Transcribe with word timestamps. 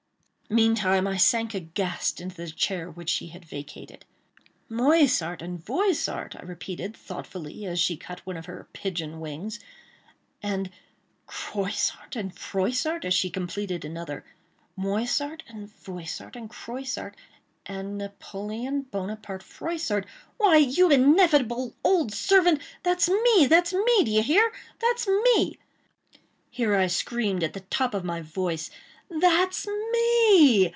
Meantime 0.49 1.07
I 1.07 1.15
sank 1.15 1.53
aghast 1.53 2.19
into 2.19 2.35
the 2.35 2.49
chair 2.51 2.91
which 2.91 3.09
she 3.09 3.27
had 3.27 3.45
vacated. 3.45 4.03
"Moissart 4.69 5.41
and 5.41 5.65
Voissart!" 5.65 6.35
I 6.35 6.43
repeated, 6.43 6.93
thoughtfully, 6.93 7.65
as 7.65 7.79
she 7.79 7.95
cut 7.95 8.19
one 8.25 8.35
of 8.35 8.47
her 8.47 8.67
pigeon 8.73 9.21
wings, 9.21 9.61
and 10.43 10.69
"Croissart 11.25 12.17
and 12.17 12.37
Froissart!" 12.37 13.05
as 13.05 13.13
she 13.13 13.29
completed 13.29 13.85
another—"Moissart 13.85 15.43
and 15.47 15.69
Voissart 15.73 16.35
and 16.35 16.49
Croissart 16.49 17.15
and 17.65 17.97
Napoleon 17.97 18.81
Bonaparte 18.81 19.43
Froissart!—why, 19.43 20.57
you 20.57 20.89
ineffable 20.91 21.75
old 21.81 22.11
serpent, 22.13 22.61
that's 22.83 23.07
me—that's 23.07 23.71
me—d'ye 23.71 24.21
hear? 24.21 24.51
that's 24.81 25.07
me"—here 25.07 26.75
I 26.75 26.87
screamed 26.87 27.41
at 27.41 27.53
the 27.53 27.61
top 27.61 27.93
of 27.93 28.03
my 28.03 28.21
voice—"that's 28.21 29.67
me 29.67 29.71
e 30.33 30.65
e! 30.67 30.69